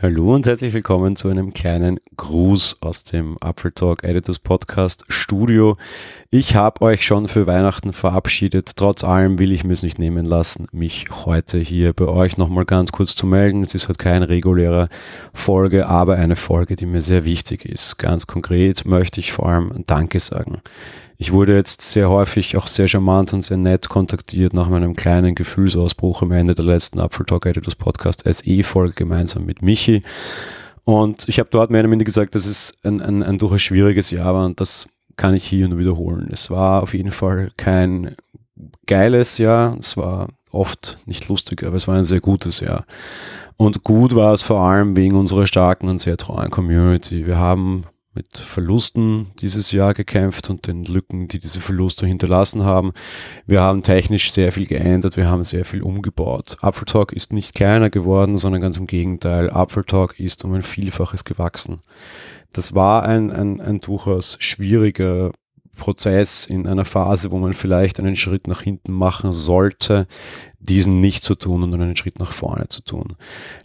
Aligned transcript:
Hallo 0.00 0.32
und 0.32 0.46
herzlich 0.46 0.72
willkommen 0.74 1.16
zu 1.16 1.28
einem 1.28 1.52
kleinen 1.52 1.98
Gruß 2.16 2.82
aus 2.82 3.02
dem 3.02 3.36
Apfel 3.40 3.72
Talk 3.72 4.04
Editors 4.04 4.38
Podcast 4.38 5.04
Studio. 5.08 5.76
Ich 6.30 6.54
habe 6.54 6.82
euch 6.82 7.04
schon 7.04 7.26
für 7.26 7.48
Weihnachten 7.48 7.92
verabschiedet. 7.92 8.76
Trotz 8.76 9.02
allem 9.02 9.40
will 9.40 9.50
ich 9.50 9.64
mir 9.64 9.72
es 9.72 9.82
nicht 9.82 9.98
nehmen 9.98 10.24
lassen, 10.24 10.68
mich 10.70 11.06
heute 11.26 11.58
hier 11.58 11.94
bei 11.94 12.04
euch 12.04 12.36
nochmal 12.36 12.64
ganz 12.64 12.92
kurz 12.92 13.16
zu 13.16 13.26
melden. 13.26 13.64
Es 13.64 13.74
ist 13.74 13.88
halt 13.88 13.98
keine 13.98 14.28
reguläre 14.28 14.88
Folge, 15.32 15.88
aber 15.88 16.14
eine 16.14 16.36
Folge, 16.36 16.76
die 16.76 16.86
mir 16.86 17.02
sehr 17.02 17.24
wichtig 17.24 17.64
ist. 17.64 17.98
Ganz 17.98 18.28
konkret 18.28 18.84
möchte 18.84 19.18
ich 19.18 19.32
vor 19.32 19.48
allem 19.48 19.82
Danke 19.88 20.20
sagen. 20.20 20.60
Ich 21.20 21.32
wurde 21.32 21.56
jetzt 21.56 21.82
sehr 21.82 22.08
häufig 22.08 22.56
auch 22.56 22.68
sehr 22.68 22.86
charmant 22.86 23.32
und 23.32 23.42
sehr 23.42 23.56
nett 23.56 23.88
kontaktiert 23.88 24.54
nach 24.54 24.68
meinem 24.68 24.94
kleinen 24.94 25.34
Gefühlsausbruch 25.34 26.22
am 26.22 26.30
Ende 26.30 26.54
der 26.54 26.64
letzten 26.64 27.00
Apfel 27.00 27.26
Talk 27.26 27.44
Editors 27.44 27.74
Podcast 27.74 28.22
SE-Folge 28.22 28.94
gemeinsam 28.94 29.44
mit 29.44 29.60
Michi. 29.60 30.04
Und 30.84 31.28
ich 31.28 31.40
habe 31.40 31.48
dort 31.50 31.72
mehr 31.72 31.80
oder 31.80 31.90
weniger 31.90 32.04
gesagt, 32.04 32.36
dass 32.36 32.46
es 32.46 32.72
ein, 32.84 33.02
ein, 33.02 33.24
ein 33.24 33.38
durchaus 33.38 33.62
schwieriges 33.62 34.12
Jahr 34.12 34.32
war 34.32 34.46
und 34.46 34.60
das 34.60 34.86
kann 35.16 35.34
ich 35.34 35.42
hier 35.42 35.66
nur 35.66 35.80
wiederholen. 35.80 36.28
Es 36.30 36.52
war 36.52 36.84
auf 36.84 36.94
jeden 36.94 37.10
Fall 37.10 37.48
kein 37.56 38.14
geiles 38.86 39.38
Jahr, 39.38 39.76
es 39.76 39.96
war 39.96 40.28
oft 40.52 40.98
nicht 41.06 41.28
lustig, 41.28 41.64
aber 41.64 41.74
es 41.74 41.88
war 41.88 41.96
ein 41.96 42.04
sehr 42.04 42.20
gutes 42.20 42.60
Jahr. 42.60 42.84
Und 43.56 43.82
gut 43.82 44.14
war 44.14 44.32
es 44.34 44.44
vor 44.44 44.60
allem 44.60 44.96
wegen 44.96 45.16
unserer 45.16 45.48
starken 45.48 45.88
und 45.88 45.98
sehr 45.98 46.16
treuen 46.16 46.50
Community. 46.50 47.26
Wir 47.26 47.38
haben 47.38 47.86
mit 48.18 48.38
Verlusten 48.38 49.28
dieses 49.40 49.70
Jahr 49.70 49.94
gekämpft 49.94 50.50
und 50.50 50.66
den 50.66 50.84
Lücken, 50.84 51.28
die 51.28 51.38
diese 51.38 51.60
Verluste 51.60 52.04
hinterlassen 52.04 52.64
haben. 52.64 52.92
Wir 53.46 53.60
haben 53.60 53.84
technisch 53.84 54.32
sehr 54.32 54.50
viel 54.50 54.66
geändert, 54.66 55.16
wir 55.16 55.28
haben 55.28 55.44
sehr 55.44 55.64
viel 55.64 55.82
umgebaut. 55.82 56.56
Apfeltalk 56.60 57.12
ist 57.12 57.32
nicht 57.32 57.54
kleiner 57.54 57.90
geworden, 57.90 58.36
sondern 58.36 58.60
ganz 58.60 58.76
im 58.76 58.88
Gegenteil. 58.88 59.50
Apfeltalk 59.50 60.18
ist 60.18 60.44
um 60.44 60.52
ein 60.52 60.62
Vielfaches 60.62 61.24
gewachsen. 61.24 61.80
Das 62.52 62.74
war 62.74 63.04
ein, 63.04 63.30
ein, 63.30 63.60
ein 63.60 63.80
durchaus 63.80 64.36
schwieriger 64.40 65.30
Prozess 65.76 66.44
in 66.44 66.66
einer 66.66 66.84
Phase, 66.84 67.30
wo 67.30 67.38
man 67.38 67.52
vielleicht 67.52 68.00
einen 68.00 68.16
Schritt 68.16 68.48
nach 68.48 68.62
hinten 68.62 68.92
machen 68.92 69.30
sollte, 69.30 70.08
diesen 70.60 71.00
nicht 71.00 71.22
zu 71.22 71.36
tun 71.36 71.62
und 71.62 71.72
einen 71.74 71.96
Schritt 71.96 72.18
nach 72.18 72.32
vorne 72.32 72.66
zu 72.68 72.82
tun. 72.82 73.14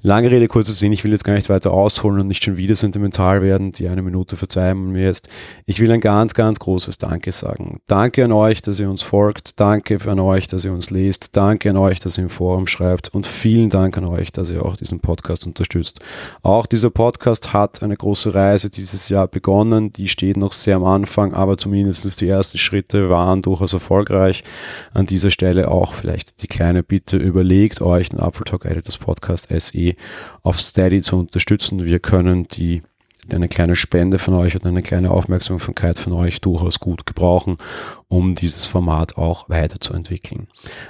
Lange 0.04 0.30
Rede, 0.30 0.48
kurzer 0.48 0.74
Sinn, 0.74 0.94
ich 0.94 1.04
will 1.04 1.12
jetzt 1.12 1.24
gar 1.24 1.34
nicht 1.34 1.50
weiter 1.50 1.72
ausholen 1.72 2.22
und 2.22 2.28
nicht 2.28 2.44
schon 2.44 2.58
wieder 2.58 2.76
sentimental 2.76 3.42
werden, 3.42 3.72
die 3.72 3.88
eine 3.88 4.04
Minute 4.04 4.38
verzeihen 4.38 4.92
mir 4.92 5.06
jetzt. 5.06 5.28
Ich 5.66 5.80
will 5.80 5.92
ein 5.92 6.02
ganz, 6.02 6.36
ganz 6.36 6.60
großes 6.60 7.00
Danke 7.00 7.32
sagen. 7.32 7.80
Danke 7.88 8.24
an 8.24 8.32
euch, 8.32 8.62
dass 8.62 8.80
ihr 8.80 8.90
uns 8.90 9.02
folgt, 9.02 9.60
danke 9.60 9.98
an 10.06 10.20
euch, 10.20 10.46
dass 10.46 10.66
ihr 10.66 10.72
uns 10.72 10.92
lest, 10.92 11.36
danke 11.36 11.72
an 11.72 11.78
euch, 11.78 12.00
dass 12.00 12.18
ihr 12.20 12.26
im 12.26 12.30
Forum 12.30 12.68
schreibt 12.68 13.10
und 13.10 13.26
vielen 13.26 13.72
Dank 13.72 13.98
an 13.98 14.06
euch, 14.06 14.32
dass 14.32 14.52
ihr 14.52 14.64
auch 14.64 14.78
diesen 14.78 15.00
Podcast 15.00 15.48
unterstützt. 15.48 16.00
Auch 16.44 16.68
dieser 16.68 16.92
Podcast 16.92 17.54
hat 17.54 17.82
eine 17.82 17.98
große 17.98 18.36
Reise 18.36 18.70
dieses 18.70 19.10
Jahr 19.10 19.28
begonnen, 19.28 19.92
die 19.92 20.08
steht 20.08 20.38
noch 20.38 20.54
sehr 20.54 20.76
am 20.76 20.84
Anfang, 20.84 21.34
aber 21.34 21.58
zumindest 21.58 22.22
die 22.22 22.28
ersten 22.28 22.60
Schritte 22.60 23.10
waren 23.10 23.42
durchaus 23.42 23.74
erfolgreich. 23.74 24.44
An 24.94 25.08
dieser 25.08 25.32
Stelle 25.32 25.72
auch 25.72 25.94
vielleicht 25.94 26.44
die 26.44 26.48
kleine 26.48 26.83
bitte 26.84 27.18
überlegt 27.18 27.82
euch 27.82 28.10
den 28.10 28.20
Apfel 28.20 28.46
Talk 28.46 28.66
Editors 28.66 28.98
Podcast 28.98 29.48
SE 29.50 29.96
auf 30.42 30.60
Steady 30.60 31.02
zu 31.02 31.18
unterstützen. 31.18 31.86
Wir 31.86 32.00
können 32.00 32.48
die 32.48 32.82
eine 33.32 33.48
kleine 33.48 33.76
Spende 33.76 34.18
von 34.18 34.34
euch 34.34 34.56
und 34.56 34.66
eine 34.66 34.82
kleine 34.82 35.12
Aufmerksamkeit 35.12 35.98
von 35.98 36.14
euch 36.14 36.42
durchaus 36.42 36.80
gut 36.80 37.06
gebrauchen, 37.06 37.58
um 38.08 38.36
dieses 38.36 38.66
Format 38.66 39.18
auch 39.18 39.50
weiterzuentwickeln. 39.50 40.48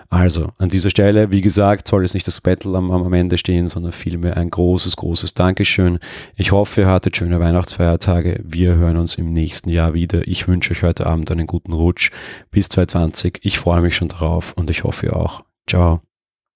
Also 0.09 0.49
an 0.58 0.69
dieser 0.69 0.89
Stelle, 0.89 1.31
wie 1.31 1.41
gesagt, 1.41 1.88
soll 1.88 2.03
es 2.03 2.14
nicht 2.14 2.27
das 2.27 2.41
Battle 2.41 2.75
am, 2.75 2.91
am 2.91 3.14
Ende 3.14 3.38
stehen, 3.38 3.69
sondern 3.69 3.92
vielmehr 3.92 4.37
ein 4.37 4.49
großes, 4.49 4.95
großes 4.95 5.33
Dankeschön. 5.33 5.99
Ich 6.36 6.52
hoffe, 6.52 6.82
ihr 6.82 6.87
hattet 6.87 7.17
schöne 7.17 7.39
Weihnachtsfeiertage. 7.39 8.42
Wir 8.43 8.76
hören 8.76 8.98
uns 8.98 9.15
im 9.15 9.32
nächsten 9.32 9.70
Jahr 9.70 9.93
wieder. 9.93 10.27
Ich 10.27 10.48
wünsche 10.48 10.71
euch 10.71 10.83
heute 10.83 11.05
Abend 11.05 11.32
einen 11.32 11.48
guten 11.48 11.73
Rutsch 11.73 12.11
bis 12.52 12.70
2020. 12.70 13.39
Ich 13.43 13.59
freue 13.59 13.82
mich 13.82 13.95
schon 13.95 14.09
drauf 14.09 14.53
und 14.58 14.70
ich 14.70 14.83
hoffe 14.83 15.08
ihr 15.08 15.15
auch. 15.15 15.43
Čau. 15.66 16.00